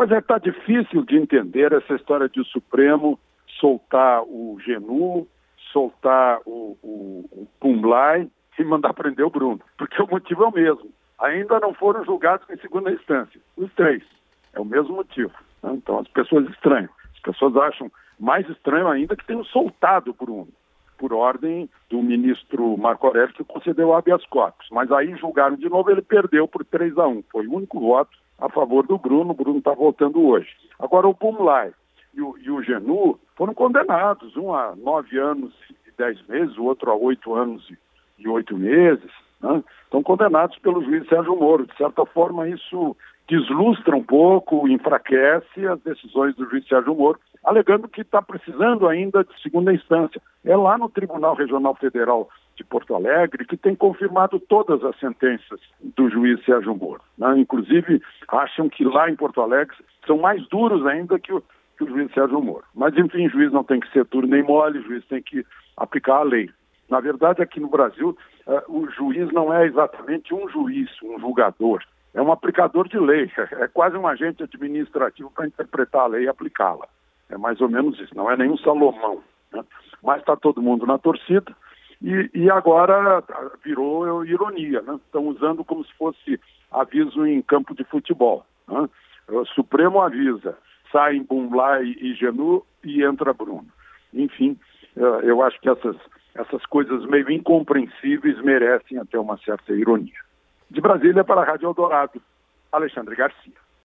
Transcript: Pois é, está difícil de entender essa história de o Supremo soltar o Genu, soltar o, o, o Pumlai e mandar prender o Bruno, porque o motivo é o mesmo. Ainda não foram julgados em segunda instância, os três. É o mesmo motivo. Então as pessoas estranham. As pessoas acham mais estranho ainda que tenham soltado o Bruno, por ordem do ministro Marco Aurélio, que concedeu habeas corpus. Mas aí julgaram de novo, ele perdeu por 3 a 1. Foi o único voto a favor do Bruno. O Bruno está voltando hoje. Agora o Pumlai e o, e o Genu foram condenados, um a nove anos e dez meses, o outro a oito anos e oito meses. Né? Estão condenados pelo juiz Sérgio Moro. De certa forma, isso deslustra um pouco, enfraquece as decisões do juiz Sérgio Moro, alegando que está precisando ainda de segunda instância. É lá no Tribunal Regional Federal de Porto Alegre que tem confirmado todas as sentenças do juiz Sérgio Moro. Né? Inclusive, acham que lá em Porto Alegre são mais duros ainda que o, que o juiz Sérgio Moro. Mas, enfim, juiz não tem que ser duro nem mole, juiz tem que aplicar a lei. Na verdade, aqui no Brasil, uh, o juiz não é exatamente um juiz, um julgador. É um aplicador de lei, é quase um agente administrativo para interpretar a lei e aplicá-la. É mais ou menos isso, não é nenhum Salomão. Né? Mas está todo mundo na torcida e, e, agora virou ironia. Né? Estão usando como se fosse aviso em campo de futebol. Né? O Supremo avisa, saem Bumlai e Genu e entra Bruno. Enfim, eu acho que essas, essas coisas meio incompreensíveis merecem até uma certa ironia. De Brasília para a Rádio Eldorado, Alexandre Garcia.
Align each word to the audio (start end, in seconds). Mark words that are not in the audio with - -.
Pois 0.00 0.10
é, 0.12 0.16
está 0.16 0.38
difícil 0.38 1.04
de 1.04 1.18
entender 1.18 1.74
essa 1.74 1.94
história 1.94 2.26
de 2.26 2.40
o 2.40 2.44
Supremo 2.46 3.20
soltar 3.60 4.22
o 4.22 4.56
Genu, 4.64 5.28
soltar 5.70 6.40
o, 6.46 6.74
o, 6.82 7.28
o 7.30 7.48
Pumlai 7.60 8.26
e 8.58 8.64
mandar 8.64 8.94
prender 8.94 9.26
o 9.26 9.30
Bruno, 9.30 9.60
porque 9.76 10.00
o 10.00 10.06
motivo 10.06 10.44
é 10.44 10.46
o 10.46 10.52
mesmo. 10.52 10.90
Ainda 11.18 11.60
não 11.60 11.74
foram 11.74 12.02
julgados 12.02 12.48
em 12.48 12.56
segunda 12.56 12.90
instância, 12.90 13.38
os 13.58 13.70
três. 13.74 14.02
É 14.54 14.60
o 14.60 14.64
mesmo 14.64 14.96
motivo. 14.96 15.34
Então 15.62 15.98
as 15.98 16.08
pessoas 16.08 16.48
estranham. 16.48 16.88
As 17.12 17.20
pessoas 17.20 17.54
acham 17.58 17.92
mais 18.18 18.48
estranho 18.48 18.88
ainda 18.88 19.14
que 19.14 19.26
tenham 19.26 19.44
soltado 19.44 20.12
o 20.12 20.14
Bruno, 20.14 20.48
por 21.00 21.14
ordem 21.14 21.66
do 21.88 22.02
ministro 22.02 22.76
Marco 22.76 23.06
Aurélio, 23.06 23.32
que 23.32 23.42
concedeu 23.42 23.94
habeas 23.94 24.24
corpus. 24.26 24.68
Mas 24.70 24.92
aí 24.92 25.16
julgaram 25.16 25.56
de 25.56 25.66
novo, 25.66 25.90
ele 25.90 26.02
perdeu 26.02 26.46
por 26.46 26.62
3 26.62 26.98
a 26.98 27.08
1. 27.08 27.24
Foi 27.32 27.46
o 27.46 27.54
único 27.54 27.80
voto 27.80 28.10
a 28.38 28.50
favor 28.50 28.86
do 28.86 28.98
Bruno. 28.98 29.30
O 29.30 29.34
Bruno 29.34 29.60
está 29.60 29.72
voltando 29.72 30.22
hoje. 30.22 30.50
Agora 30.78 31.08
o 31.08 31.14
Pumlai 31.14 31.72
e 32.12 32.20
o, 32.20 32.36
e 32.36 32.50
o 32.50 32.62
Genu 32.62 33.18
foram 33.34 33.54
condenados, 33.54 34.36
um 34.36 34.52
a 34.52 34.76
nove 34.76 35.18
anos 35.18 35.54
e 35.86 35.90
dez 35.96 36.20
meses, 36.28 36.58
o 36.58 36.64
outro 36.64 36.90
a 36.90 36.94
oito 36.94 37.34
anos 37.34 37.66
e 38.18 38.28
oito 38.28 38.54
meses. 38.58 39.10
Né? 39.40 39.64
Estão 39.84 40.02
condenados 40.02 40.58
pelo 40.58 40.84
juiz 40.84 41.08
Sérgio 41.08 41.34
Moro. 41.34 41.66
De 41.66 41.74
certa 41.78 42.04
forma, 42.04 42.46
isso 42.46 42.94
deslustra 43.30 43.94
um 43.94 44.02
pouco, 44.02 44.66
enfraquece 44.66 45.64
as 45.64 45.80
decisões 45.82 46.34
do 46.34 46.50
juiz 46.50 46.66
Sérgio 46.66 46.96
Moro, 46.96 47.20
alegando 47.44 47.88
que 47.88 48.00
está 48.00 48.20
precisando 48.20 48.88
ainda 48.88 49.22
de 49.22 49.40
segunda 49.40 49.72
instância. 49.72 50.20
É 50.44 50.56
lá 50.56 50.76
no 50.76 50.88
Tribunal 50.88 51.36
Regional 51.36 51.76
Federal 51.76 52.28
de 52.56 52.64
Porto 52.64 52.92
Alegre 52.92 53.46
que 53.46 53.56
tem 53.56 53.76
confirmado 53.76 54.40
todas 54.40 54.82
as 54.84 54.98
sentenças 54.98 55.60
do 55.80 56.10
juiz 56.10 56.44
Sérgio 56.44 56.74
Moro. 56.74 57.00
Né? 57.16 57.38
Inclusive, 57.38 58.02
acham 58.26 58.68
que 58.68 58.84
lá 58.84 59.08
em 59.08 59.14
Porto 59.14 59.40
Alegre 59.40 59.76
são 60.04 60.18
mais 60.18 60.44
duros 60.48 60.84
ainda 60.84 61.16
que 61.16 61.32
o, 61.32 61.40
que 61.78 61.84
o 61.84 61.88
juiz 61.88 62.12
Sérgio 62.12 62.42
Moro. 62.42 62.64
Mas, 62.74 62.96
enfim, 62.98 63.28
juiz 63.28 63.52
não 63.52 63.62
tem 63.62 63.78
que 63.78 63.90
ser 63.92 64.04
duro 64.06 64.26
nem 64.26 64.42
mole, 64.42 64.82
juiz 64.82 65.04
tem 65.06 65.22
que 65.22 65.46
aplicar 65.76 66.16
a 66.16 66.24
lei. 66.24 66.50
Na 66.88 66.98
verdade, 66.98 67.40
aqui 67.40 67.60
no 67.60 67.68
Brasil, 67.68 68.18
uh, 68.48 68.76
o 68.76 68.90
juiz 68.90 69.32
não 69.32 69.54
é 69.54 69.64
exatamente 69.66 70.34
um 70.34 70.48
juiz, 70.48 70.90
um 71.04 71.20
julgador. 71.20 71.80
É 72.12 72.20
um 72.20 72.32
aplicador 72.32 72.88
de 72.88 72.98
lei, 72.98 73.30
é 73.52 73.68
quase 73.68 73.96
um 73.96 74.06
agente 74.06 74.42
administrativo 74.42 75.30
para 75.30 75.46
interpretar 75.46 76.02
a 76.02 76.06
lei 76.08 76.24
e 76.24 76.28
aplicá-la. 76.28 76.88
É 77.28 77.38
mais 77.38 77.60
ou 77.60 77.68
menos 77.68 77.98
isso, 78.00 78.16
não 78.16 78.30
é 78.30 78.36
nenhum 78.36 78.58
Salomão. 78.58 79.22
Né? 79.52 79.64
Mas 80.02 80.20
está 80.20 80.36
todo 80.36 80.62
mundo 80.62 80.86
na 80.86 80.98
torcida 80.98 81.54
e, 82.02 82.30
e, 82.34 82.50
agora 82.50 83.22
virou 83.64 84.24
ironia. 84.24 84.82
Né? 84.82 84.98
Estão 85.04 85.28
usando 85.28 85.64
como 85.64 85.84
se 85.84 85.92
fosse 85.94 86.40
aviso 86.72 87.24
em 87.24 87.40
campo 87.42 87.74
de 87.74 87.84
futebol. 87.84 88.44
Né? 88.66 88.88
O 89.28 89.44
Supremo 89.46 90.00
avisa, 90.00 90.56
saem 90.90 91.22
Bumlai 91.22 91.84
e 91.84 92.14
Genu 92.14 92.64
e 92.82 93.04
entra 93.04 93.32
Bruno. 93.32 93.68
Enfim, 94.12 94.58
eu 94.96 95.42
acho 95.42 95.60
que 95.60 95.68
essas, 95.68 95.96
essas 96.34 96.66
coisas 96.66 97.04
meio 97.06 97.30
incompreensíveis 97.30 98.40
merecem 98.42 98.98
até 98.98 99.16
uma 99.18 99.38
certa 99.38 99.72
ironia. 99.72 100.18
De 100.70 100.80
Brasília 100.80 101.24
para 101.24 101.42
a 101.42 101.44
Rádio 101.44 101.68
Eldorado, 101.68 102.20
Alexandre 102.72 103.16
Garcia. 103.16 103.59